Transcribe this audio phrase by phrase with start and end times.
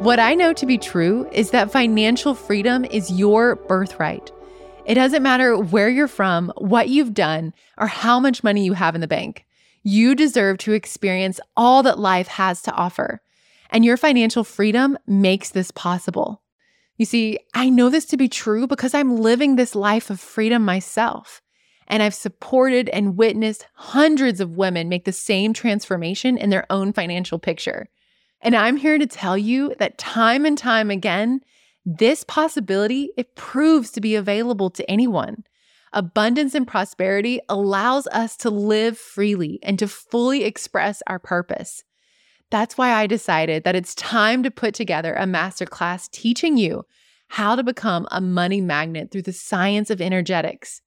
[0.00, 4.30] What I know to be true is that financial freedom is your birthright.
[4.84, 8.94] It doesn't matter where you're from, what you've done, or how much money you have
[8.94, 9.46] in the bank.
[9.82, 13.22] You deserve to experience all that life has to offer.
[13.70, 16.42] And your financial freedom makes this possible.
[16.98, 20.62] You see, I know this to be true because I'm living this life of freedom
[20.62, 21.40] myself.
[21.88, 26.92] And I've supported and witnessed hundreds of women make the same transformation in their own
[26.92, 27.88] financial picture.
[28.46, 31.40] And I'm here to tell you that time and time again,
[31.84, 35.42] this possibility it proves to be available to anyone.
[35.92, 41.82] Abundance and prosperity allows us to live freely and to fully express our purpose.
[42.52, 46.84] That's why I decided that it's time to put together a masterclass teaching you
[47.26, 50.82] how to become a money magnet through the science of energetics.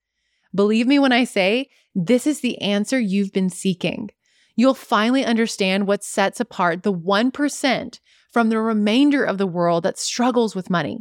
[0.56, 4.12] Believe me when I say this is the answer you've been seeking
[4.60, 8.00] you'll finally understand what sets apart the 1%
[8.30, 11.00] from the remainder of the world that struggles with money.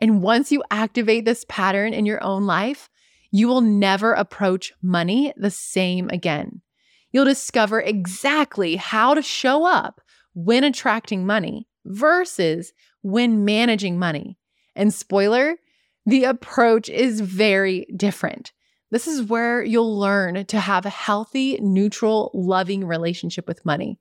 [0.00, 2.88] And once you activate this pattern in your own life,
[3.30, 6.62] you will never approach money the same again.
[7.12, 10.00] You'll discover exactly how to show up
[10.34, 14.36] when attracting money versus when managing money.
[14.74, 15.58] And spoiler,
[16.06, 18.50] the approach is very different.
[18.90, 23.98] This is where you'll learn to have a healthy, neutral, loving relationship with money.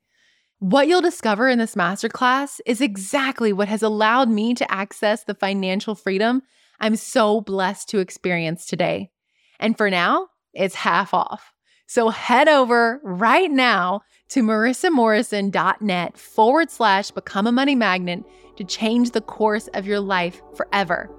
[0.59, 5.35] What you'll discover in this masterclass is exactly what has allowed me to access the
[5.35, 6.43] financial freedom
[6.79, 9.11] I'm so blessed to experience today.
[9.59, 11.53] And for now, it's half off.
[11.87, 18.23] So head over right now to marissamorrison.net forward slash become a money magnet
[18.57, 21.09] to change the course of your life forever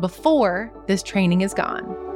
[0.00, 2.07] before this training is gone.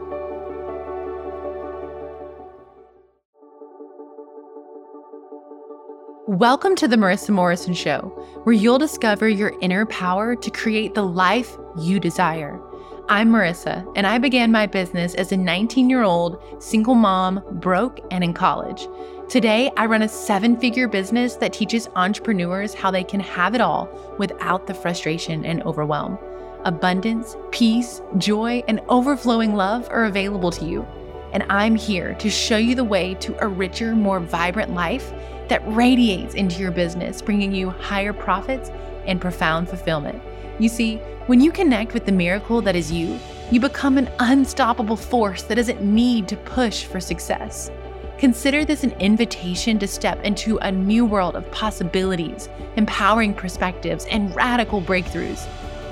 [6.29, 8.01] Welcome to the Marissa Morrison Show,
[8.45, 12.61] where you'll discover your inner power to create the life you desire.
[13.09, 17.99] I'm Marissa, and I began my business as a 19 year old single mom, broke
[18.13, 18.87] and in college.
[19.29, 23.61] Today, I run a seven figure business that teaches entrepreneurs how they can have it
[23.61, 26.21] all without the frustration and overwhelm.
[26.65, 30.87] Abundance, peace, joy, and overflowing love are available to you.
[31.33, 35.13] And I'm here to show you the way to a richer, more vibrant life
[35.53, 38.71] that radiates into your business, bringing you higher profits
[39.05, 40.19] and profound fulfillment.
[40.59, 40.97] You see,
[41.27, 43.19] when you connect with the miracle that is you,
[43.51, 47.71] you become an unstoppable force that doesn't need to push for success.
[48.17, 54.35] Consider this an invitation to step into a new world of possibilities, empowering perspectives, and
[54.35, 55.47] radical breakthroughs.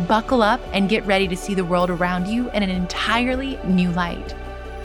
[0.09, 3.91] Buckle up and get ready to see the world around you in an entirely new
[3.91, 4.35] light.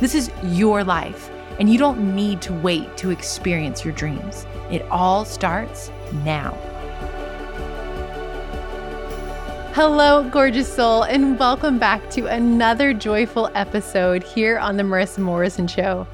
[0.02, 1.30] This is your life,
[1.62, 4.46] and you don't need to wait to experience your dreams.
[4.72, 5.92] It all starts
[6.24, 6.52] now.
[9.74, 15.68] Hello, gorgeous soul, and welcome back to another joyful episode here on The Marissa Morrison
[15.68, 16.08] Show.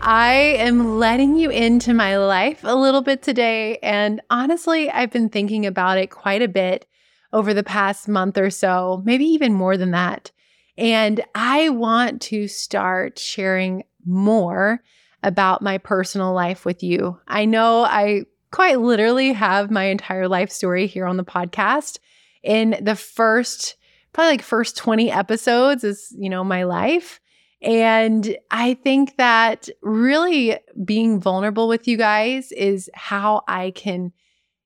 [0.00, 5.28] I am letting you into my life a little bit today, and honestly, I've been
[5.28, 6.86] thinking about it quite a bit
[7.32, 10.30] over the past month or so, maybe even more than that.
[10.76, 14.84] And I want to start sharing more
[15.22, 17.18] about my personal life with you.
[17.26, 21.98] I know I quite literally have my entire life story here on the podcast.
[22.42, 23.76] In the first,
[24.12, 27.20] probably like first 20 episodes is, you know, my life.
[27.60, 34.12] And I think that really being vulnerable with you guys is how I can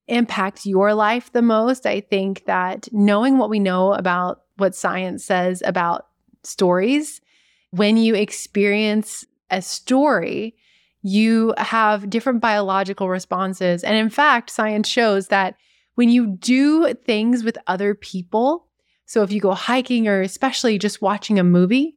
[0.08, 1.86] impact your life the most.
[1.86, 6.06] I think that knowing what we know about what science says about
[6.42, 7.20] stories,
[7.70, 10.56] when you experience a story,
[11.02, 13.84] you have different biological responses.
[13.84, 15.54] And in fact, science shows that
[15.94, 18.66] when you do things with other people,
[19.04, 21.96] so if you go hiking or especially just watching a movie,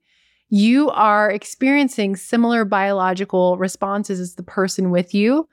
[0.49, 5.47] you are experiencing similar biological responses as the person with you,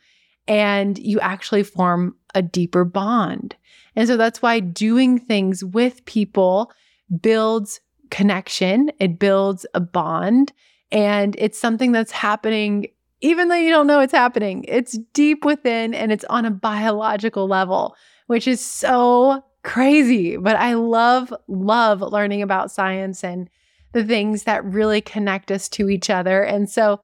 [0.48, 3.54] and you actually form a deeper bond.
[3.94, 6.72] And so that's why doing things with people
[7.20, 7.80] builds
[8.10, 10.52] connection, it builds a bond,
[10.92, 12.86] and it's something that's happening
[13.22, 14.64] even though you don't know it's happening.
[14.66, 17.96] It's deep within and it's on a biological level,
[18.26, 20.36] which is so crazy.
[20.36, 23.48] But I love, love learning about science and
[23.92, 26.42] the things that really connect us to each other.
[26.42, 27.00] And so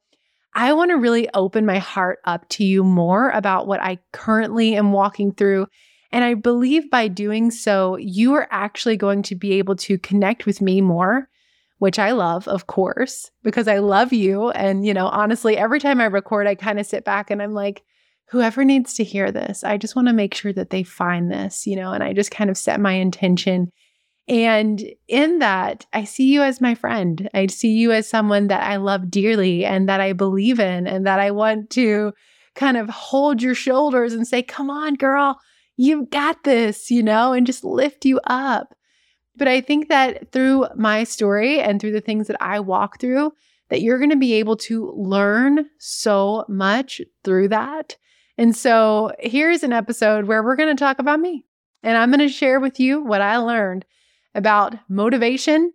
[0.54, 4.74] I want to really open my heart up to you more about what I currently
[4.74, 5.66] am walking through.
[6.10, 10.46] And I believe by doing so, you are actually going to be able to connect
[10.46, 11.28] with me more
[11.78, 14.50] which I love, of course, because I love you.
[14.50, 17.54] And, you know, honestly, every time I record, I kind of sit back and I'm
[17.54, 17.82] like,
[18.30, 21.66] whoever needs to hear this, I just want to make sure that they find this,
[21.66, 23.70] you know, and I just kind of set my intention.
[24.26, 27.30] And in that, I see you as my friend.
[27.32, 31.06] I see you as someone that I love dearly and that I believe in and
[31.06, 32.12] that I want to
[32.54, 35.38] kind of hold your shoulders and say, come on, girl,
[35.76, 38.74] you've got this, you know, and just lift you up.
[39.38, 43.32] But I think that through my story and through the things that I walk through,
[43.70, 47.96] that you're going to be able to learn so much through that.
[48.36, 51.44] And so here's an episode where we're going to talk about me.
[51.82, 53.84] And I'm going to share with you what I learned
[54.34, 55.72] about motivation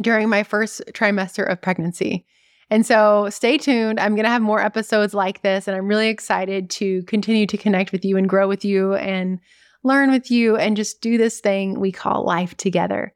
[0.00, 2.26] during my first trimester of pregnancy.
[2.70, 3.98] And so stay tuned.
[3.98, 7.56] I'm going to have more episodes like this, and I'm really excited to continue to
[7.56, 9.40] connect with you and grow with you and
[9.84, 13.14] learn with you and just do this thing we call life together.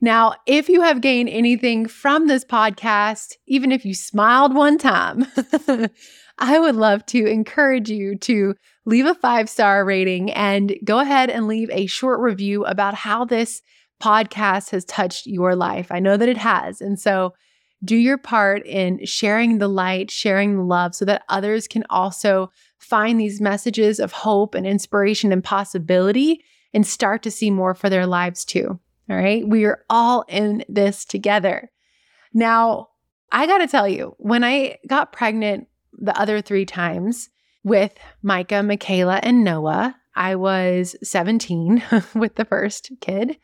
[0.00, 5.26] Now, if you have gained anything from this podcast, even if you smiled one time,
[6.38, 8.54] I would love to encourage you to
[8.84, 13.24] leave a five star rating and go ahead and leave a short review about how
[13.24, 13.62] this
[14.02, 15.90] podcast has touched your life.
[15.90, 16.80] I know that it has.
[16.80, 17.32] And so
[17.84, 22.50] do your part in sharing the light, sharing the love so that others can also
[22.84, 27.88] find these messages of hope and inspiration and possibility and start to see more for
[27.88, 28.78] their lives too.
[29.10, 29.46] All right.
[29.46, 31.70] We are all in this together.
[32.32, 32.88] Now,
[33.32, 37.30] I got to tell you, when I got pregnant the other three times
[37.62, 41.82] with Micah, Michaela, and Noah, I was 17
[42.14, 43.36] with the first kid,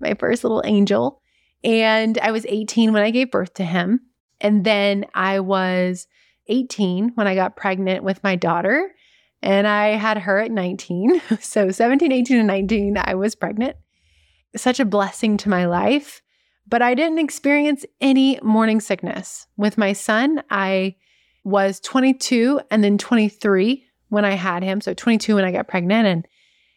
[0.00, 1.20] my first little angel.
[1.64, 4.00] And I was 18 when I gave birth to him.
[4.40, 6.06] And then I was
[6.48, 8.90] 18 when I got pregnant with my daughter.
[9.42, 11.20] And I had her at 19.
[11.40, 13.76] So 17, 18, and 19, I was pregnant.
[14.56, 16.22] Such a blessing to my life.
[16.66, 19.46] But I didn't experience any morning sickness.
[19.56, 20.96] With my son, I
[21.44, 24.80] was 22 and then 23 when I had him.
[24.80, 26.06] So 22 when I got pregnant.
[26.06, 26.28] And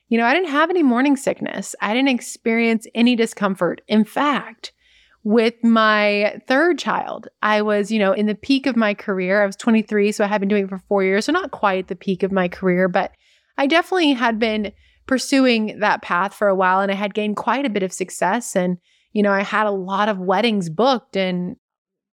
[0.07, 1.73] you know, I didn't have any morning sickness.
[1.81, 3.81] I didn't experience any discomfort.
[3.87, 4.73] In fact,
[5.23, 9.43] with my third child, I was, you know, in the peak of my career.
[9.43, 11.25] I was 23, so I had been doing it for four years.
[11.25, 13.11] So not quite the peak of my career, but
[13.57, 14.71] I definitely had been
[15.05, 18.55] pursuing that path for a while and I had gained quite a bit of success.
[18.55, 18.77] And,
[19.13, 21.57] you know, I had a lot of weddings booked and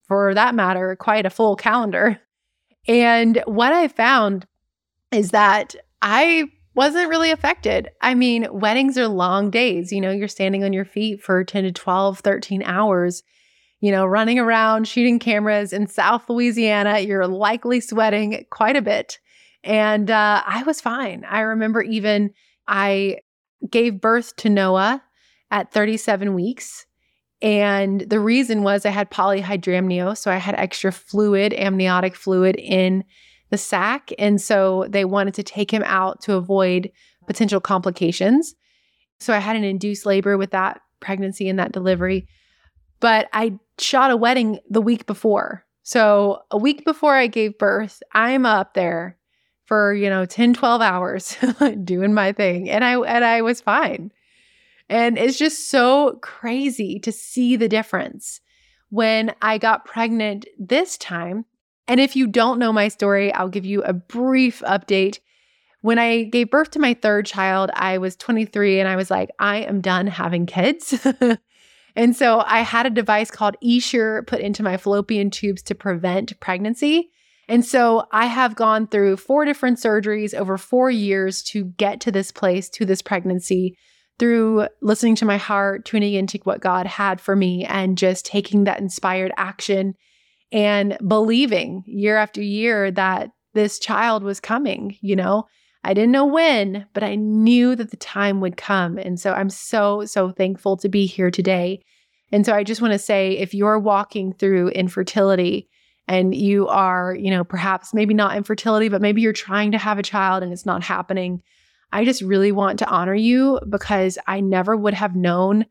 [0.07, 2.21] for that matter, quite a full calendar.
[2.87, 4.47] And what I found
[5.11, 7.91] is that I wasn't really affected.
[8.01, 9.93] I mean, weddings are long days.
[9.93, 13.23] You know, you're standing on your feet for 10 to 12, 13 hours,
[13.81, 16.99] you know, running around, shooting cameras in South Louisiana.
[17.01, 19.19] You're likely sweating quite a bit.
[19.63, 21.25] And uh, I was fine.
[21.29, 22.31] I remember even
[22.67, 23.19] I
[23.71, 25.03] gave birth to Noah
[25.51, 26.87] at 37 weeks.
[27.41, 30.19] And the reason was I had polyhydramnios.
[30.19, 33.05] So I had extra fluid, amniotic fluid in
[33.55, 34.11] the sac.
[34.19, 36.91] And so they wanted to take him out to avoid
[37.29, 38.57] potential complications.
[39.21, 42.27] So I had an induced labor with that pregnancy and that delivery.
[42.99, 45.65] But I shot a wedding the week before.
[45.85, 49.19] So a week before I gave birth, I'm up there
[49.67, 51.37] for, you know, 10, 12 hours
[51.85, 52.69] doing my thing.
[52.69, 54.11] And I and I was fine.
[54.89, 58.41] And it's just so crazy to see the difference
[58.89, 61.45] when I got pregnant this time
[61.87, 65.19] and if you don't know my story, I'll give you a brief update.
[65.83, 69.31] When I gave birth to my third child, I was 23 and I was like,
[69.39, 71.07] I am done having kids.
[71.97, 76.39] and so I had a device called Essure put into my fallopian tubes to prevent
[76.41, 77.11] pregnancy.
[77.49, 82.11] And so I have gone through four different surgeries over four years to get to
[82.11, 83.77] this place, to this pregnancy,
[84.19, 88.65] through listening to my heart, tuning into what God had for me, and just taking
[88.65, 89.97] that inspired action
[90.53, 95.47] and believing year after year that this child was coming, you know.
[95.87, 98.97] I didn't know when, but I knew that the time would come.
[98.97, 101.83] And so I'm so, so thankful to be here today.
[102.33, 105.69] And so I just want to say if you're walking through infertility
[106.09, 109.99] and you are, you know, perhaps maybe not infertility, but maybe you're trying to have
[109.99, 111.43] a child and it's not happening,
[111.93, 115.67] I just really want to honor you because I never would have known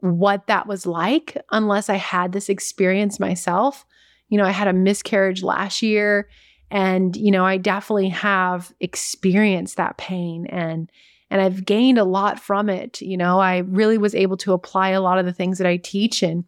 [0.00, 3.84] what that was like unless I had this experience myself
[4.32, 6.26] you know, I had a miscarriage last year
[6.70, 10.90] and you know, I definitely have experienced that pain and
[11.30, 13.02] and I've gained a lot from it.
[13.02, 15.76] You know, I really was able to apply a lot of the things that I
[15.76, 16.44] teach and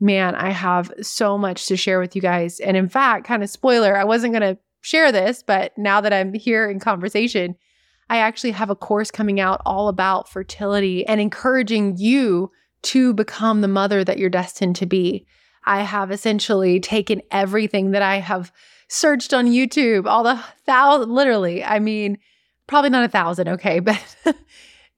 [0.00, 2.60] man, I have so much to share with you guys.
[2.60, 6.12] And in fact, kind of spoiler, I wasn't going to share this, but now that
[6.12, 7.56] I'm here in conversation,
[8.10, 12.52] I actually have a course coming out all about fertility and encouraging you
[12.82, 15.26] to become the mother that you're destined to be.
[15.66, 18.52] I have essentially taken everything that I have
[18.88, 22.18] searched on YouTube, all the thousand, literally, I mean,
[22.66, 24.00] probably not a thousand, okay, but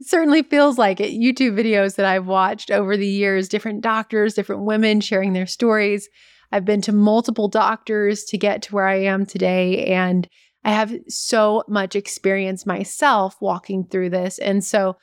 [0.02, 1.12] certainly feels like it.
[1.12, 6.08] YouTube videos that I've watched over the years, different doctors, different women sharing their stories.
[6.52, 9.86] I've been to multiple doctors to get to where I am today.
[9.86, 10.28] And
[10.64, 14.38] I have so much experience myself walking through this.
[14.38, 14.96] And so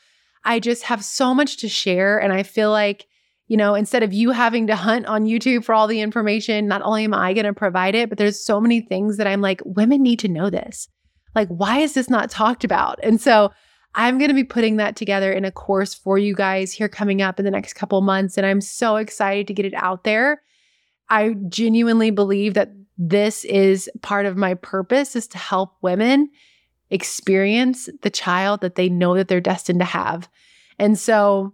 [0.45, 2.17] I just have so much to share.
[2.19, 3.07] And I feel like,
[3.47, 6.81] you know, instead of you having to hunt on YouTube for all the information, not
[6.81, 9.61] only am I going to provide it, but there's so many things that I'm like,
[9.65, 10.87] women need to know this.
[11.35, 12.99] Like, why is this not talked about?
[13.03, 13.51] And so
[13.95, 17.21] I'm going to be putting that together in a course for you guys here coming
[17.21, 18.37] up in the next couple months.
[18.37, 20.41] And I'm so excited to get it out there.
[21.09, 26.29] I genuinely believe that this is part of my purpose is to help women
[26.89, 30.29] experience the child that they know that they're destined to have.
[30.79, 31.53] And so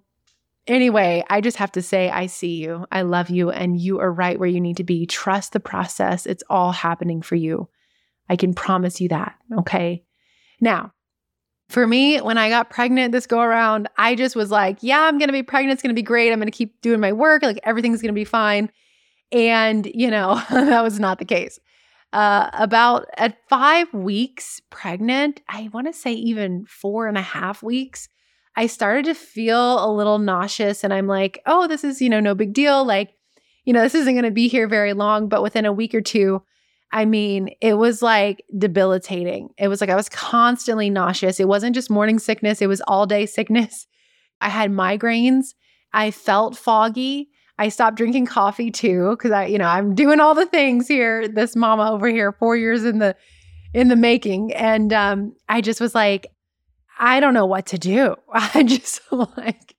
[0.70, 2.86] anyway, I just have to say I see you.
[2.92, 5.06] I love you and you are right where you need to be.
[5.06, 6.26] Trust the process.
[6.26, 7.68] It's all happening for you.
[8.30, 10.04] I can promise you that, okay?
[10.62, 10.94] Now,
[11.70, 15.18] for me, when I got pregnant this go around, I just was like, yeah, I'm
[15.18, 15.74] going to be pregnant.
[15.74, 16.32] It's going to be great.
[16.32, 17.44] I'm going to keep doing my work.
[17.44, 18.72] Like everything's going to be fine.
[19.32, 21.60] And, you know, that was not the case.
[22.12, 27.62] Uh, about at five weeks pregnant, I want to say even four and a half
[27.62, 28.10] weeks,
[28.60, 30.84] I started to feel a little nauseous.
[30.84, 32.84] And I'm like, oh, this is, you know, no big deal.
[32.84, 33.14] Like,
[33.64, 35.30] you know, this isn't going to be here very long.
[35.30, 36.44] But within a week or two,
[36.92, 39.52] I mean, it was like debilitating.
[39.58, 41.40] It was like I was constantly nauseous.
[41.40, 43.88] It wasn't just morning sickness, it was all day sickness.
[44.42, 45.54] I had migraines.
[45.94, 47.30] I felt foggy.
[47.58, 51.30] I stopped drinking coffee too because I, you know, I'm doing all the things here.
[51.30, 53.16] This mama over here, four years in the
[53.74, 56.28] in the making, and um, I just was like,
[57.00, 58.16] I don't know what to do.
[58.34, 59.76] I just like,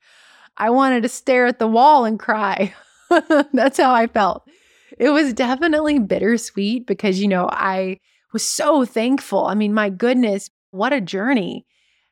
[0.57, 2.75] I wanted to stare at the wall and cry.
[3.53, 4.49] That's how I felt.
[4.99, 7.99] It was definitely bittersweet because you know I
[8.33, 9.47] was so thankful.
[9.47, 11.67] I mean, my goodness, what a journey!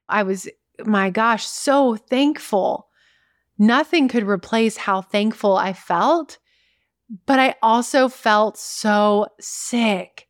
[0.09, 0.49] I was,
[0.85, 2.88] my gosh, so thankful
[3.59, 6.38] nothing could replace how thankful I felt.
[7.27, 10.27] But I also felt so sick,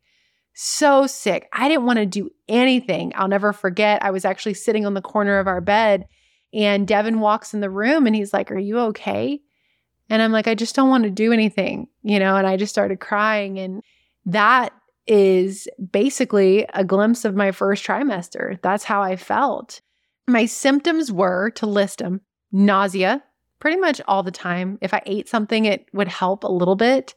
[0.60, 1.48] so sick.
[1.52, 3.12] I didn't want to do anything.
[3.14, 4.04] I'll never forget.
[4.04, 6.08] I was actually sitting on the corner of our bed,
[6.52, 9.40] and Devin walks in the room and he's like, Are you okay?
[10.10, 12.36] And I'm like, I just don't want to do anything, you know?
[12.36, 13.58] And I just started crying.
[13.58, 13.82] And
[14.26, 14.72] that
[15.06, 18.60] is basically a glimpse of my first trimester.
[18.62, 19.80] That's how I felt.
[20.26, 23.22] My symptoms were to list them nausea
[23.60, 24.78] pretty much all the time.
[24.80, 27.14] If I ate something, it would help a little bit.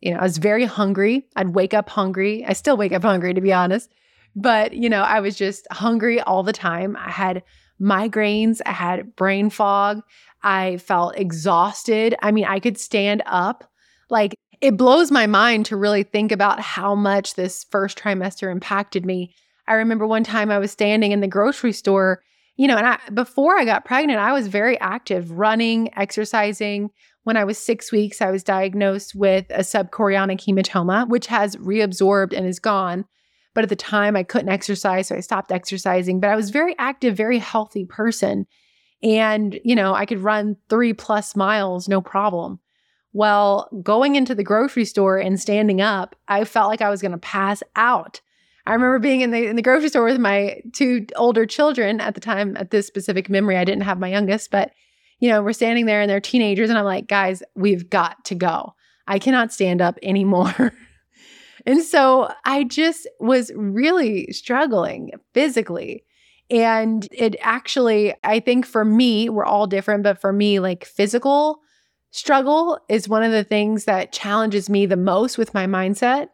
[0.00, 1.26] You know, I was very hungry.
[1.36, 2.44] I'd wake up hungry.
[2.46, 3.90] I still wake up hungry, to be honest.
[4.34, 6.96] But, you know, I was just hungry all the time.
[6.96, 7.42] I had
[7.80, 10.02] migraines, I had brain fog,
[10.42, 12.14] I felt exhausted.
[12.22, 13.70] I mean, I could stand up.
[14.08, 19.06] Like, it blows my mind to really think about how much this first trimester impacted
[19.06, 19.34] me.
[19.66, 22.20] I remember one time I was standing in the grocery store
[22.60, 26.90] you know, and I, before I got pregnant, I was very active, running, exercising.
[27.24, 32.32] When I was six weeks, I was diagnosed with a subchorionic hematoma, which has reabsorbed
[32.32, 33.04] and is gone.
[33.54, 36.20] But at the time, I couldn't exercise, so I stopped exercising.
[36.20, 38.46] But I was very active, very healthy person.
[39.02, 42.60] And, you know, I could run three plus miles, no problem.
[43.12, 47.12] Well, going into the grocery store and standing up, I felt like I was going
[47.12, 48.20] to pass out.
[48.66, 52.14] I remember being in the in the grocery store with my two older children at
[52.14, 52.56] the time.
[52.56, 54.70] At this specific memory, I didn't have my youngest, but
[55.20, 58.34] you know, we're standing there and they're teenagers, and I'm like, guys, we've got to
[58.34, 58.74] go.
[59.06, 60.72] I cannot stand up anymore.
[61.66, 66.04] and so I just was really struggling physically.
[66.50, 71.60] And it actually, I think for me, we're all different, but for me, like physical
[72.10, 76.28] struggle is one of the things that challenges me the most with my mindset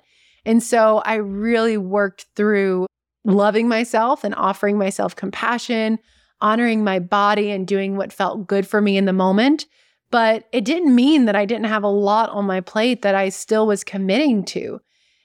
[0.46, 2.86] and so I really worked through
[3.24, 5.98] loving myself and offering myself compassion,
[6.40, 9.66] honoring my body and doing what felt good for me in the moment.
[10.10, 13.28] But it didn't mean that I didn't have a lot on my plate that I
[13.28, 14.80] still was committing to.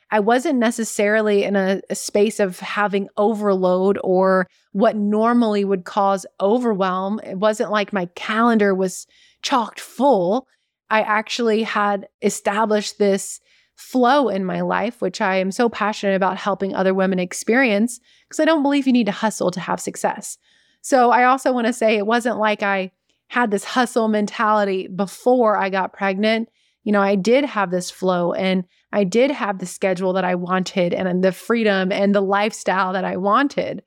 [0.09, 6.25] I wasn't necessarily in a, a, space of having overload or what normally would cause
[6.41, 7.21] overwhelm.
[7.23, 9.07] It wasn't like my calendar was
[9.41, 10.47] chocked full.
[10.89, 13.39] I actually had established this
[13.75, 18.41] flow in my life, which I am so passionate about helping other women experience because
[18.41, 20.37] I don't believe you need to hustle to have success.
[20.81, 22.91] So I also want to say it wasn't like I
[23.27, 26.49] had this hustle mentality before I got pregnant.
[26.83, 30.35] You know, I did have this flow and I did have the schedule that I
[30.35, 33.83] wanted and the freedom and the lifestyle that I wanted.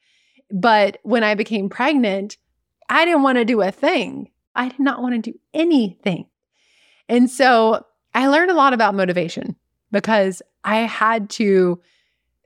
[0.51, 2.39] But when I became pregnant,
[2.89, 4.31] I didn't want to do a thing.
[4.55, 6.27] I did not want to do anything.
[7.09, 7.85] And so
[8.15, 9.57] I learned a lot about motivation
[9.91, 11.81] because I had to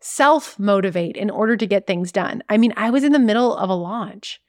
[0.00, 2.43] self motivate in order to get things done.
[2.49, 4.40] I mean, I was in the middle of a launch,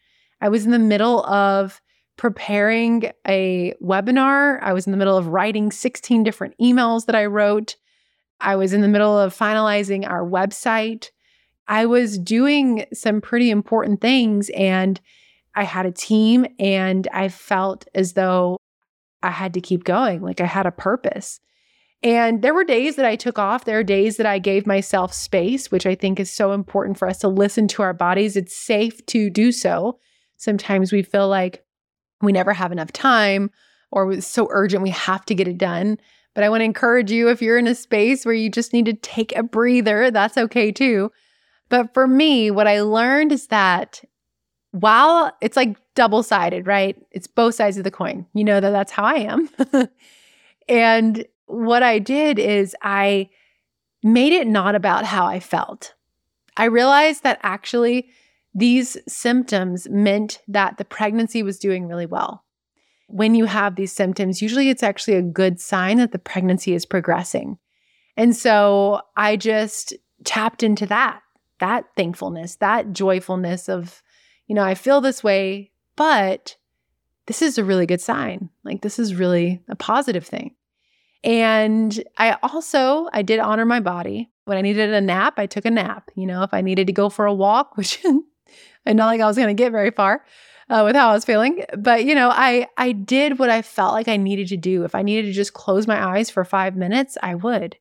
[0.42, 1.82] I was in the middle of
[2.18, 7.26] preparing a webinar, I was in the middle of writing 16 different emails that I
[7.26, 7.76] wrote.
[8.42, 11.10] I was in the middle of finalizing our website.
[11.68, 15.00] I was doing some pretty important things and
[15.56, 18.58] I had a team and I felt as though
[19.22, 21.40] I had to keep going, like I had a purpose.
[22.02, 23.66] And there were days that I took off.
[23.66, 27.10] There are days that I gave myself space, which I think is so important for
[27.10, 28.38] us to listen to our bodies.
[28.38, 30.00] It's safe to do so.
[30.38, 31.66] Sometimes we feel like
[32.22, 33.52] we never have enough time
[33.92, 35.98] or it's so urgent we have to get it done.
[36.36, 38.86] But I want to encourage you if you're in a space where you just need
[38.86, 41.12] to take a breather, that's okay too.
[41.70, 44.02] But for me, what I learned is that
[44.72, 46.96] while it's like double sided, right?
[47.12, 48.26] It's both sides of the coin.
[48.34, 49.50] You know that that's how I am.
[50.70, 53.30] and what I did is I
[54.04, 55.96] made it not about how I felt.
[56.56, 58.10] I realized that actually
[58.54, 62.44] these symptoms meant that the pregnancy was doing really well.
[63.08, 66.86] When you have these symptoms, usually it's actually a good sign that the pregnancy is
[66.86, 67.58] progressing.
[68.16, 71.22] And so I just tapped into that,
[71.60, 74.04] that thankfulness, that joyfulness of,
[74.48, 76.58] you know, I feel this way, but
[77.26, 78.50] this is a really good sign.
[78.64, 80.56] Like this is really a positive thing.
[81.24, 84.32] And I also I did honor my body.
[84.46, 86.10] When I needed a nap, I took a nap.
[86.16, 88.04] You know, if I needed to go for a walk, which
[88.86, 90.26] and not like I was going to get very far
[90.70, 93.94] uh, with how I was feeling, but you know, I I did what I felt
[93.94, 94.84] like I needed to do.
[94.84, 97.76] If I needed to just close my eyes for 5 minutes, I would.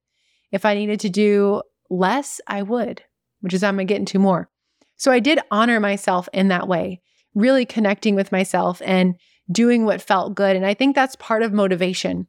[0.50, 3.02] If I needed to do less, I would,
[3.40, 4.50] which is I'm going to get into more.
[4.97, 7.00] So I did honor myself in that way,
[7.35, 9.14] really connecting with myself and
[9.50, 10.57] doing what felt good.
[10.57, 12.26] And I think that's part of motivation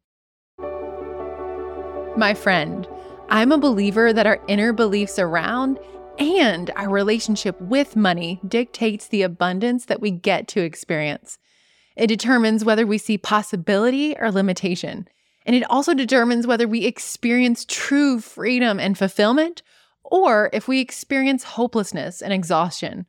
[2.20, 2.86] my friend,
[3.30, 5.80] I'm a believer that our inner beliefs around
[6.18, 11.40] and our relationship with money dictates the abundance that we get to experience.
[11.96, 15.08] It determines whether we see possibility or limitation.
[15.46, 19.62] And it also determines whether we experience true freedom and fulfillment
[20.04, 23.06] or if we experience hopelessness and exhaustion.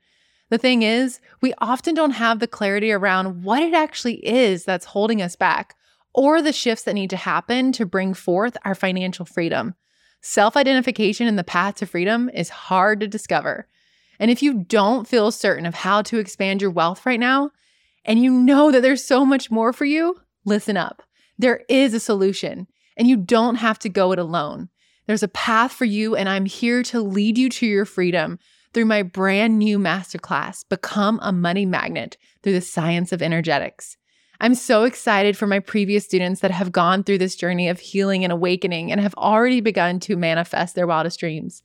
[0.50, 4.84] The thing is, we often don't have the clarity around what it actually is that's
[4.84, 5.74] holding us back
[6.14, 9.74] or the shifts that need to happen to bring forth our financial freedom.
[10.20, 13.66] Self identification in the path to freedom is hard to discover.
[14.18, 17.50] And if you don't feel certain of how to expand your wealth right now,
[18.04, 21.02] and you know that there's so much more for you, listen up.
[21.38, 24.68] There is a solution, and you don't have to go it alone.
[25.06, 28.38] There's a path for you, and I'm here to lead you to your freedom
[28.72, 33.96] through my brand new masterclass, Become a Money Magnet through the Science of Energetics.
[34.42, 38.24] I'm so excited for my previous students that have gone through this journey of healing
[38.24, 41.62] and awakening and have already begun to manifest their wildest dreams.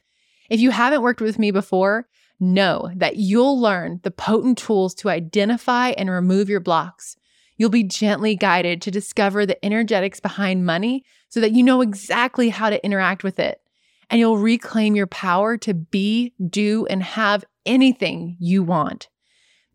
[0.49, 2.05] If you haven't worked with me before,
[2.37, 7.15] know that you'll learn the potent tools to identify and remove your blocks.
[7.55, 12.49] You'll be gently guided to discover the energetics behind money so that you know exactly
[12.49, 13.61] how to interact with it.
[14.09, 19.07] And you'll reclaim your power to be, do, and have anything you want.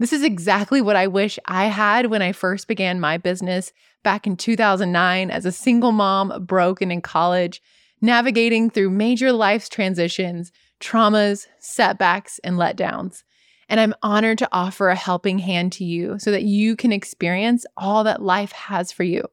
[0.01, 3.71] This is exactly what I wish I had when I first began my business
[4.03, 7.61] back in 2009 as a single mom, broken in college,
[8.01, 13.25] navigating through major life's transitions, traumas, setbacks, and letdowns.
[13.69, 17.67] And I'm honored to offer a helping hand to you so that you can experience
[17.77, 19.29] all that life has for you.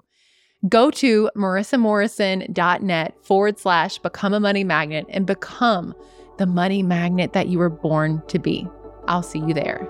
[0.68, 5.96] Go to marissamorrison.net forward slash become a money magnet and become
[6.38, 8.68] the money magnet that you were born to be.
[9.08, 9.88] I'll see you there.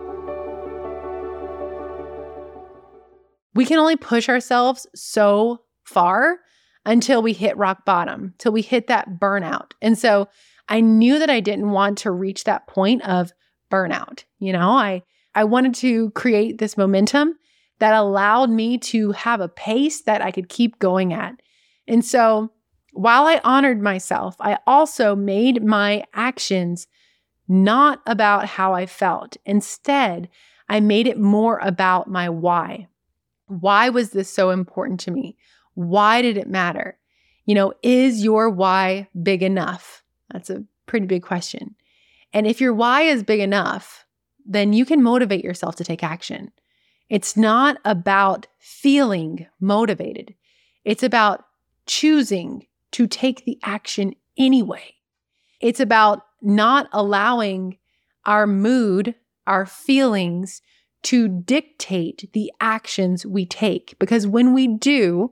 [3.58, 6.38] We can only push ourselves so far
[6.86, 9.72] until we hit rock bottom, till we hit that burnout.
[9.82, 10.30] And so
[10.70, 13.34] I knew that I didn't want to reach that point of
[13.72, 14.26] burnout.
[14.38, 15.02] You know, I
[15.34, 17.34] I wanted to create this momentum
[17.80, 21.36] that allowed me to have a pace that I could keep going at.
[21.88, 22.52] And so
[22.94, 26.88] while I honored myself, I also made my actions
[27.48, 29.38] not about how I felt.
[29.46, 30.30] Instead,
[30.70, 32.88] I made it more about my why.
[33.48, 35.38] Why was this so important to me?
[35.74, 36.98] Why did it matter?
[37.46, 40.04] You know, is your why big enough?
[40.32, 41.76] That's a pretty big question.
[42.34, 44.06] And if your why is big enough,
[44.46, 46.52] then you can motivate yourself to take action.
[47.10, 50.36] It's not about feeling motivated,
[50.84, 51.46] it's about
[51.86, 54.96] choosing to take the action anyway.
[55.60, 57.78] It's about not allowing
[58.26, 60.62] our mood, our feelings
[61.08, 63.96] to dictate the actions we take.
[63.98, 65.32] Because when we do,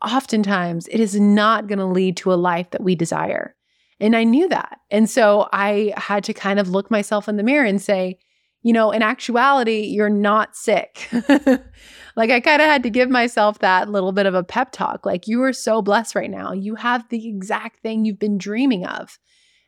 [0.00, 3.56] oftentimes it is not going to lead to a life that we desire.
[3.98, 4.78] And I knew that.
[4.92, 8.20] And so I had to kind of look myself in the mirror and say,
[8.62, 11.08] you know, in actuality, you're not sick.
[12.16, 15.04] like I kind of had to give myself that little bit of a pep talk.
[15.04, 16.52] Like you are so blessed right now.
[16.52, 19.18] You have the exact thing you've been dreaming of.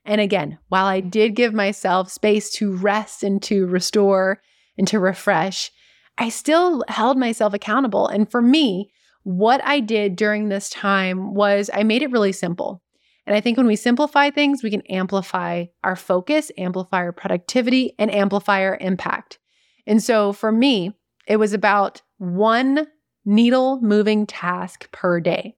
[0.05, 4.41] And again, while I did give myself space to rest and to restore
[4.79, 5.71] and to refresh,
[6.19, 8.07] I still held myself accountable.
[8.07, 8.91] And for me,
[9.25, 12.83] what I did during this time was I made it really simple.
[13.27, 17.95] And I think when we simplify things, we can amplify our focus, amplify our productivity,
[17.99, 19.39] and amplify our impact.
[19.87, 20.93] And so for me,
[21.27, 22.87] it was about one
[23.25, 25.57] needle moving task per day.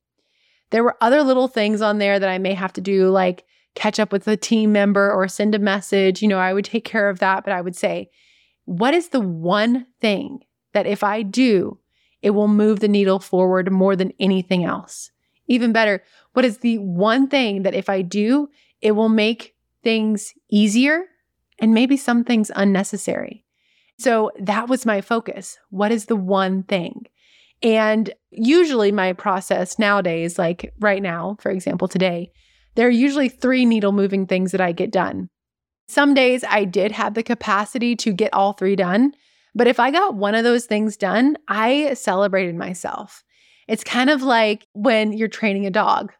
[0.71, 3.99] There were other little things on there that I may have to do, like catch
[3.99, 6.23] up with a team member or send a message.
[6.23, 8.11] You know, I would take care of that, but I would say,
[8.67, 10.41] what is the one thing
[10.75, 11.79] that if I do,
[12.21, 15.11] it will move the needle forward more than anything else?
[15.49, 16.03] Even better,
[16.35, 18.49] what is the one thing that if I do,
[18.83, 21.05] it will make things easier
[21.61, 23.45] and maybe some things unnecessary?
[23.99, 25.59] So that was my focus.
[25.71, 27.07] What is the one thing?
[27.63, 32.33] And usually, my process nowadays, like right now, for example, today,
[32.75, 35.31] there are usually three needle moving things that I get done.
[35.89, 39.15] Some days I did have the capacity to get all three done,
[39.55, 43.25] but if I got one of those things done, I celebrated myself.
[43.69, 46.13] It's kind of like when you're training a dog.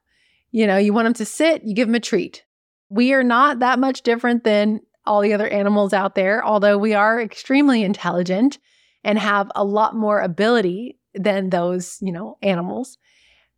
[0.53, 2.45] You know, you want them to sit, you give them a treat.
[2.89, 6.95] We are not that much different than all the other animals out there, although we
[6.95, 8.59] are extremely intelligent
[9.05, 12.99] and have a lot more ability than those, you know, animals.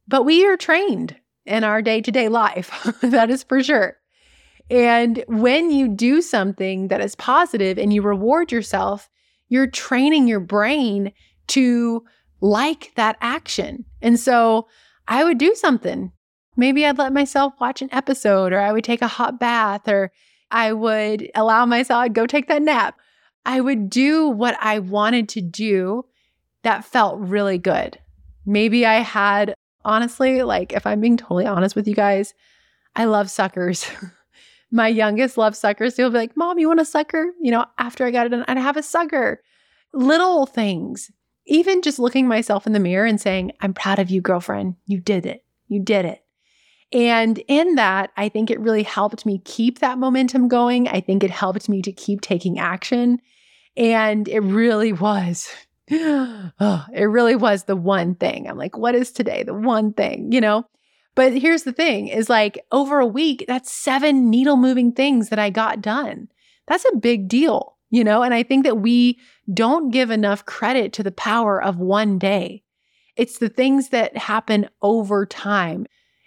[0.07, 1.17] But we are trained
[1.47, 2.71] in our day to day life.
[3.03, 3.97] that is for sure.
[4.71, 9.09] And when you do something that is positive and you reward yourself,
[9.49, 11.13] you're training your brain
[11.49, 12.05] to
[12.41, 13.85] like that action.
[14.03, 14.69] And so
[15.07, 16.13] I would do something.
[16.57, 20.13] Maybe I'd let myself watch an episode, or I would take a hot bath, or
[20.51, 22.99] I would allow myself, I'd go take that nap.
[23.47, 26.05] I would do what I wanted to do
[26.63, 27.99] that felt really good.
[28.45, 29.55] Maybe I had,
[29.85, 32.35] honestly, like if I'm being totally honest with you guys,
[32.97, 33.89] I love suckers.
[34.71, 35.97] My youngest loves suckers.
[35.97, 37.33] He'll be like, Mom, you want a sucker?
[37.41, 39.43] You know, after I got it done, I'd have a sucker.
[39.93, 41.11] Little things.
[41.47, 44.77] Even just looking myself in the mirror and saying, I'm proud of you, girlfriend.
[44.85, 45.45] You did it.
[45.69, 46.23] You did it.
[46.93, 50.89] And in that, I think it really helped me keep that momentum going.
[50.89, 53.21] I think it helped me to keep taking action.
[53.77, 55.49] And it really was,
[55.91, 58.49] oh, it really was the one thing.
[58.49, 59.43] I'm like, what is today?
[59.43, 60.65] The one thing, you know?
[61.19, 65.39] But here's the thing is like over a week, that's seven needle moving things that
[65.41, 66.29] I got done.
[66.69, 68.23] That's a big deal, you know?
[68.23, 69.19] And I think that we
[69.53, 72.63] don't give enough credit to the power of one day.
[73.17, 75.87] It's the things that happen over time.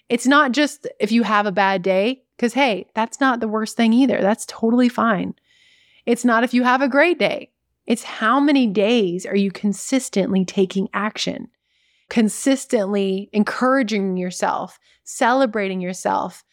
[0.09, 3.77] It's not just if you have a bad day, because hey, that's not the worst
[3.77, 4.19] thing either.
[4.19, 5.35] That's totally fine.
[6.05, 7.49] It's not if you have a great day.
[7.85, 11.47] It's how many days are you consistently taking action,
[12.11, 16.43] consistently encouraging yourself, celebrating yourself,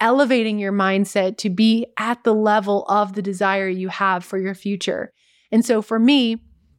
[0.00, 4.54] elevating your mindset to be at the level of the desire you have for your
[4.54, 5.12] future.
[5.52, 6.38] And so for me,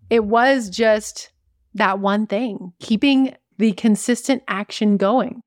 [0.09, 1.29] it was just
[1.75, 5.43] that one thing, keeping the consistent action going.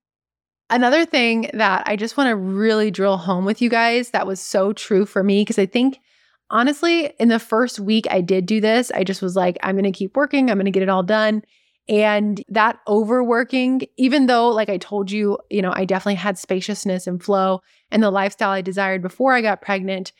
[0.71, 4.39] Another thing that I just want to really drill home with you guys that was
[4.39, 5.99] so true for me, because I think
[6.51, 9.93] honestly, in the first week I did do this, I just was like, I'm going
[9.93, 11.43] to keep working, I'm going to get it all done.
[11.89, 17.07] And that overworking, even though, like I told you, you know, I definitely had spaciousness
[17.07, 20.13] and flow and the lifestyle I desired before I got pregnant,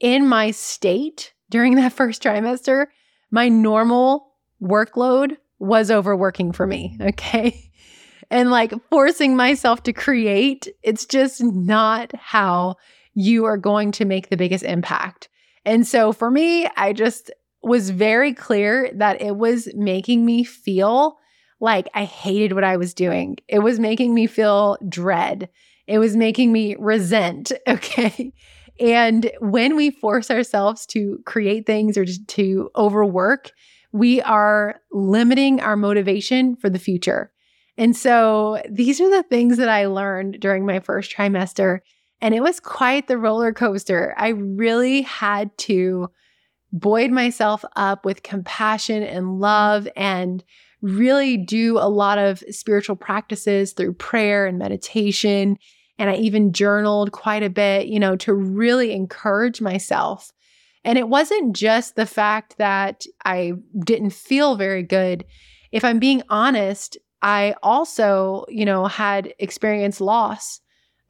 [0.00, 2.86] in my state during that first trimester,
[3.30, 6.98] my normal workload was overworking for me.
[7.00, 7.66] Okay
[8.30, 12.76] and like forcing myself to create, it's just not how
[13.14, 15.28] you are going to make the biggest impact.
[15.64, 17.30] And so for me, I just
[17.66, 21.18] was very clear that it was making me feel
[21.58, 23.38] like I hated what I was doing.
[23.48, 25.48] It was making me feel dread.
[25.88, 27.52] It was making me resent.
[27.68, 28.32] Okay.
[28.78, 33.50] And when we force ourselves to create things or to overwork,
[33.90, 37.32] we are limiting our motivation for the future.
[37.78, 41.80] And so these are the things that I learned during my first trimester.
[42.20, 44.14] And it was quite the roller coaster.
[44.18, 46.10] I really had to
[46.78, 50.44] buoy myself up with compassion and love and
[50.82, 55.56] really do a lot of spiritual practices through prayer and meditation.
[55.98, 60.30] And I even journaled quite a bit, you know, to really encourage myself.
[60.84, 65.24] And it wasn't just the fact that I didn't feel very good.
[65.72, 70.60] If I'm being honest, I also, you know, had experienced loss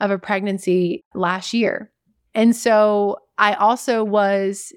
[0.00, 1.92] of a pregnancy last year.
[2.34, 4.72] And so I also was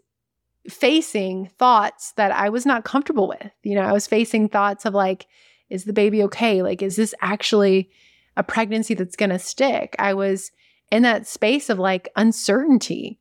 [0.69, 3.51] facing thoughts that I was not comfortable with.
[3.63, 5.27] You know, I was facing thoughts of like,
[5.69, 6.61] is the baby okay?
[6.61, 7.89] Like, is this actually
[8.37, 9.95] a pregnancy that's going to stick?
[9.99, 10.51] I was
[10.91, 13.19] in that space of like uncertainty.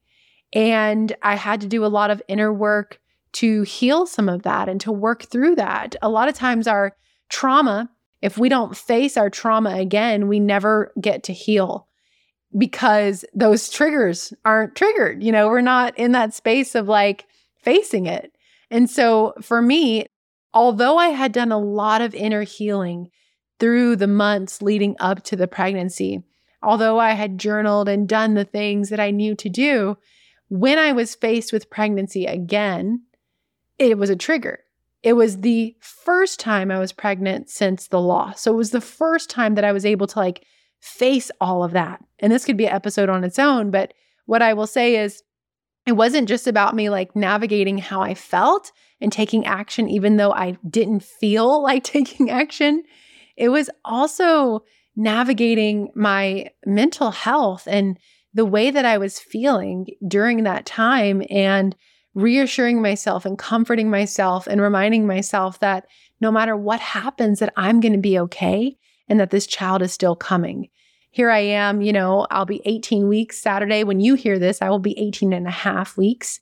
[0.52, 3.00] And I had to do a lot of inner work
[3.32, 5.94] to heal some of that and to work through that.
[6.00, 6.96] A lot of times, our
[7.28, 7.90] trauma,
[8.22, 11.86] if we don't face our trauma again, we never get to heal
[12.56, 15.22] because those triggers aren't triggered.
[15.22, 17.26] You know, we're not in that space of like
[17.68, 18.32] facing it.
[18.70, 20.06] And so for me,
[20.54, 23.10] although I had done a lot of inner healing
[23.60, 26.22] through the months leading up to the pregnancy,
[26.62, 29.98] although I had journaled and done the things that I knew to do,
[30.48, 33.02] when I was faced with pregnancy again,
[33.78, 34.60] it was a trigger.
[35.02, 38.40] It was the first time I was pregnant since the loss.
[38.40, 40.46] So it was the first time that I was able to like
[40.80, 42.02] face all of that.
[42.18, 43.92] And this could be an episode on its own, but
[44.24, 45.22] what I will say is
[45.88, 50.32] it wasn't just about me like navigating how I felt and taking action, even though
[50.32, 52.82] I didn't feel like taking action.
[53.38, 54.64] It was also
[54.96, 57.98] navigating my mental health and
[58.34, 61.74] the way that I was feeling during that time and
[62.14, 65.86] reassuring myself and comforting myself and reminding myself that
[66.20, 68.76] no matter what happens that I'm going to be okay
[69.08, 70.68] and that this child is still coming.
[71.10, 73.84] Here I am, you know, I'll be 18 weeks Saturday.
[73.84, 76.40] When you hear this, I will be 18 and a half weeks.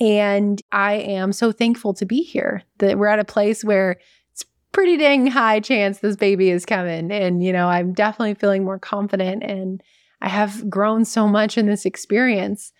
[0.00, 3.98] And I am so thankful to be here that we're at a place where
[4.32, 7.10] it's pretty dang high chance this baby is coming.
[7.10, 9.82] And, you know, I'm definitely feeling more confident and
[10.20, 12.72] I have grown so much in this experience.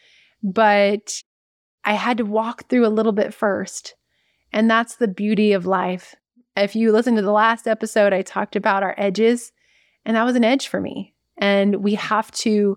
[0.43, 1.23] But
[1.85, 3.95] I had to walk through a little bit first.
[4.53, 6.15] And that's the beauty of life.
[6.57, 9.53] If you listen to the last episode, I talked about our edges,
[10.05, 11.15] and that was an edge for me.
[11.39, 12.77] And we have to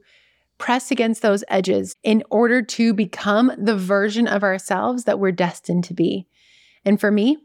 [0.58, 5.84] press against those edges in order to become the version of ourselves that we're destined
[5.86, 6.28] to be.
[6.86, 7.38] And for me,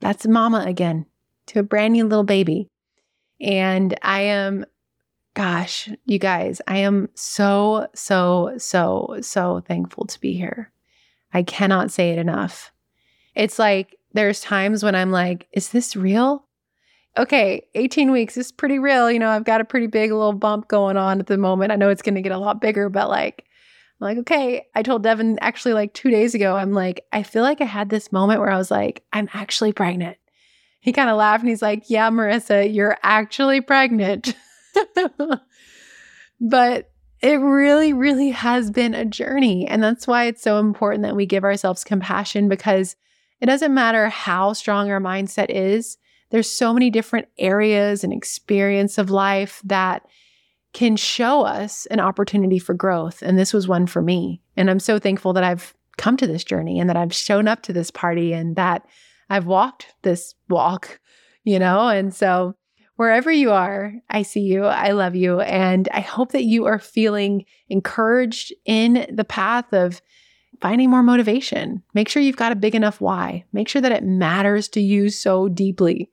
[0.00, 1.06] that's mama again
[1.46, 2.68] to a brand new little baby.
[3.40, 4.66] And I am,
[5.34, 10.72] gosh, you guys, I am so, so, so, so thankful to be here.
[11.32, 12.72] I cannot say it enough.
[13.36, 16.47] It's like there's times when I'm like, is this real?
[17.16, 19.10] Okay, 18 weeks is pretty real.
[19.10, 21.72] You know, I've got a pretty big little bump going on at the moment.
[21.72, 23.44] I know it's going to get a lot bigger, but like,
[24.00, 24.66] I'm like, okay.
[24.74, 27.90] I told Devin actually like two days ago, I'm like, I feel like I had
[27.90, 30.16] this moment where I was like, I'm actually pregnant.
[30.80, 34.34] He kind of laughed and he's like, Yeah, Marissa, you're actually pregnant.
[36.40, 36.90] but
[37.20, 39.66] it really, really has been a journey.
[39.66, 42.94] And that's why it's so important that we give ourselves compassion because
[43.40, 45.98] it doesn't matter how strong our mindset is
[46.30, 50.02] there's so many different areas and experience of life that
[50.72, 53.22] can show us an opportunity for growth.
[53.22, 54.42] And this was one for me.
[54.56, 57.62] And I'm so thankful that I've come to this journey and that I've shown up
[57.62, 58.86] to this party and that
[59.30, 61.00] I've walked this walk,
[61.44, 61.88] you know?
[61.88, 62.54] And so
[62.96, 64.64] wherever you are, I see you.
[64.64, 65.40] I love you.
[65.40, 70.02] And I hope that you are feeling encouraged in the path of
[70.60, 71.82] finding more motivation.
[71.94, 73.44] Make sure you've got a big enough why.
[73.52, 76.10] Make sure that it matters to you so deeply.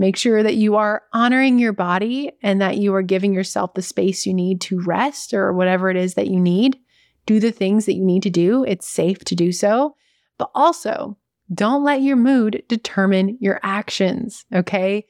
[0.00, 3.82] Make sure that you are honoring your body and that you are giving yourself the
[3.82, 6.78] space you need to rest or whatever it is that you need.
[7.26, 8.64] Do the things that you need to do.
[8.64, 9.96] It's safe to do so.
[10.38, 11.18] But also,
[11.52, 15.04] don't let your mood determine your actions, okay?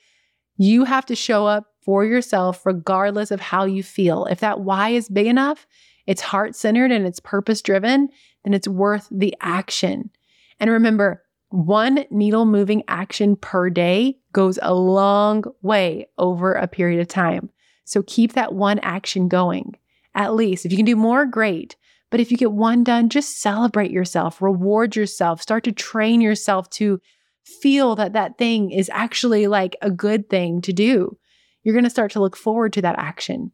[0.57, 4.24] You have to show up for yourself regardless of how you feel.
[4.24, 5.66] If that why is big enough,
[6.07, 8.09] it's heart centered and it's purpose driven,
[8.42, 10.11] then it's worth the action.
[10.59, 17.01] And remember, one needle moving action per day goes a long way over a period
[17.01, 17.51] of time.
[17.85, 19.75] So keep that one action going.
[20.15, 21.77] At least if you can do more, great.
[22.11, 26.69] But if you get one done, just celebrate yourself, reward yourself, start to train yourself
[26.71, 27.01] to
[27.45, 31.17] feel that that thing is actually like a good thing to do.
[31.63, 33.53] You're going to start to look forward to that action.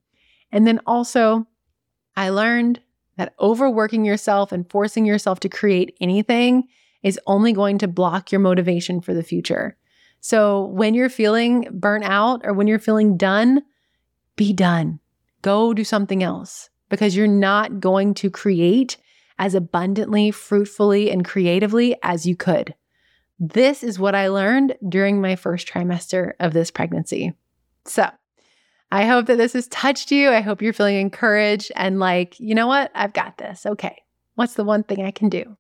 [0.53, 1.47] And then also,
[2.17, 2.81] I learned
[3.17, 6.65] that overworking yourself and forcing yourself to create anything
[7.05, 9.77] is only going to block your motivation for the future.
[10.21, 13.63] So when you're feeling burnt out or when you're feeling done,
[14.37, 14.99] be done.
[15.43, 18.97] Go do something else because you're not going to create
[19.39, 22.75] as abundantly, fruitfully, and creatively as you could.
[23.39, 27.35] This is what I learned during my first trimester of this pregnancy.
[27.85, 28.09] So,
[28.93, 30.31] I hope that this has touched you.
[30.31, 32.93] I hope you're feeling encouraged and like, you know what?
[32.95, 33.67] I've got this.
[33.67, 34.03] Okay.
[34.37, 35.57] What's the one thing I can do?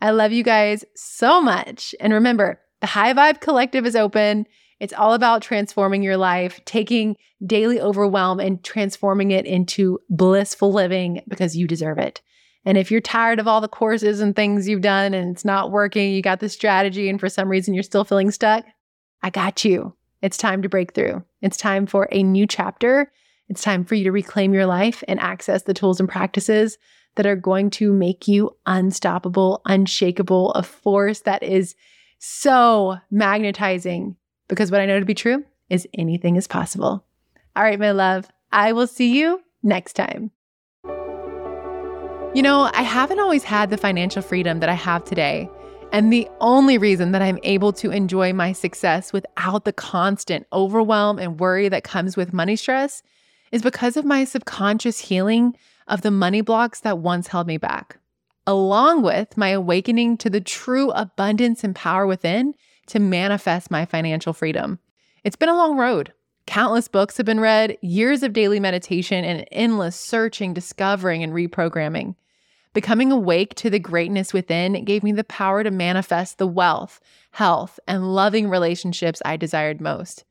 [0.00, 1.94] I love you guys so much.
[2.00, 4.46] And remember, the High Vibe Collective is open.
[4.78, 11.22] It's all about transforming your life, taking daily overwhelm and transforming it into blissful living
[11.28, 12.20] because you deserve it.
[12.64, 15.72] And if you're tired of all the courses and things you've done and it's not
[15.72, 18.64] working, you got the strategy, and for some reason you're still feeling stuck,
[19.22, 19.94] I got you.
[20.22, 21.24] It's time to break through.
[21.40, 23.10] It's time for a new chapter.
[23.48, 26.78] It's time for you to reclaim your life and access the tools and practices
[27.18, 31.74] that are going to make you unstoppable, unshakable, a force that is
[32.20, 34.14] so magnetizing.
[34.46, 37.04] Because what I know to be true is anything is possible.
[37.56, 40.30] All right, my love, I will see you next time.
[42.34, 45.50] You know, I haven't always had the financial freedom that I have today.
[45.90, 51.18] And the only reason that I'm able to enjoy my success without the constant overwhelm
[51.18, 53.02] and worry that comes with money stress
[53.50, 55.56] is because of my subconscious healing
[55.88, 57.98] of the money blocks that once held me back,
[58.46, 62.54] along with my awakening to the true abundance and power within
[62.86, 64.78] to manifest my financial freedom.
[65.24, 66.12] It's been a long road.
[66.46, 72.14] Countless books have been read, years of daily meditation, and endless searching, discovering, and reprogramming.
[72.72, 77.00] Becoming awake to the greatness within gave me the power to manifest the wealth,
[77.32, 80.24] health, and loving relationships I desired most.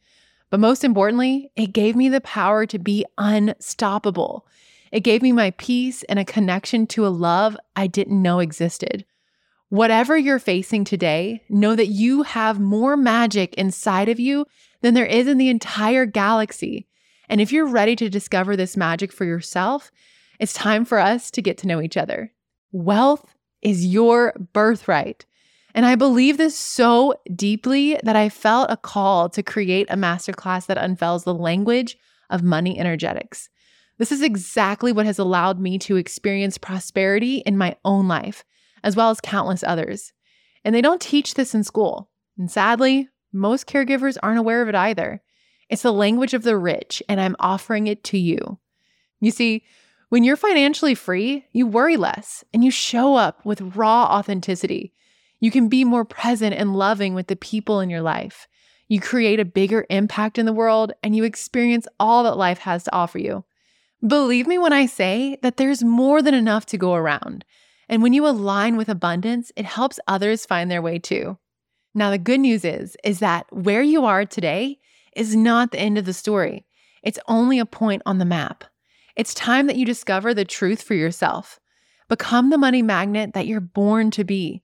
[0.49, 4.47] But most importantly, it gave me the power to be unstoppable.
[4.91, 9.05] It gave me my peace and a connection to a love I didn't know existed.
[9.69, 14.45] Whatever you're facing today, know that you have more magic inside of you
[14.81, 16.87] than there is in the entire galaxy.
[17.27, 19.91] And if you're ready to discover this magic for yourself,
[20.39, 22.31] it's time for us to get to know each other.
[22.71, 25.25] Wealth is your birthright.
[25.73, 30.65] And I believe this so deeply that I felt a call to create a masterclass
[30.67, 31.97] that unveils the language
[32.29, 33.49] of money energetics.
[33.97, 38.43] This is exactly what has allowed me to experience prosperity in my own life,
[38.83, 40.13] as well as countless others.
[40.63, 42.09] And they don't teach this in school.
[42.37, 45.21] And sadly, most caregivers aren't aware of it either.
[45.69, 48.59] It's the language of the rich, and I'm offering it to you.
[49.19, 49.63] You see,
[50.09, 54.93] when you're financially free, you worry less and you show up with raw authenticity.
[55.39, 58.47] You can be more present and loving with the people in your life.
[58.87, 62.83] You create a bigger impact in the world and you experience all that life has
[62.85, 63.43] to offer you.
[64.05, 67.43] Believe me when I say that there's more than enough to go around.
[67.89, 71.37] And when you align with abundance, it helps others find their way too.
[71.95, 74.77] Now, the good news is, is that where you are today
[75.15, 76.65] is not the end of the story.
[77.01, 78.65] It's only a point on the map.
[79.15, 81.59] It's time that you discover the truth for yourself.
[82.07, 84.61] Become the money magnet that you're born to be.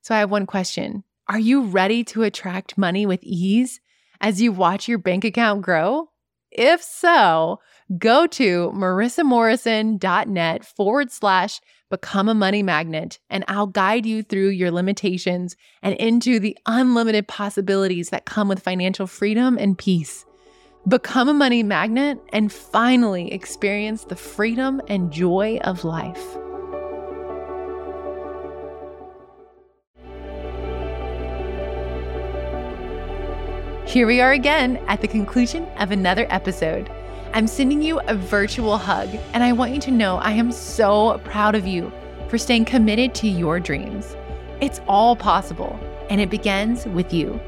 [0.00, 3.80] So, I have one question Are you ready to attract money with ease
[4.20, 6.08] as you watch your bank account grow?
[6.50, 7.60] If so,
[7.98, 14.70] go to marissamorrison.net forward slash become a money magnet, and I'll guide you through your
[14.70, 20.24] limitations and into the unlimited possibilities that come with financial freedom and peace.
[20.88, 26.22] Become a money magnet and finally experience the freedom and joy of life.
[33.86, 36.90] Here we are again at the conclusion of another episode.
[37.34, 41.20] I'm sending you a virtual hug, and I want you to know I am so
[41.24, 41.92] proud of you
[42.28, 44.14] for staying committed to your dreams.
[44.60, 45.76] It's all possible,
[46.08, 47.40] and it begins with you.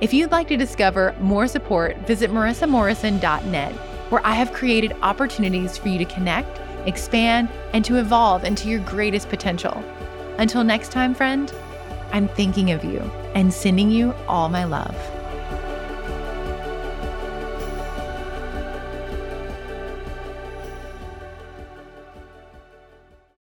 [0.00, 3.72] If you'd like to discover more support, visit marissamorrison.net,
[4.10, 8.80] where I have created opportunities for you to connect, expand, and to evolve into your
[8.80, 9.84] greatest potential.
[10.38, 11.54] Until next time, friend,
[12.10, 12.98] I'm thinking of you
[13.36, 14.96] and sending you all my love.